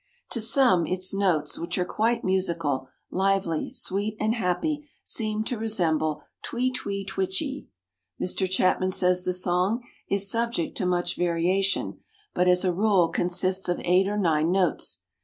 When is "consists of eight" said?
13.09-14.07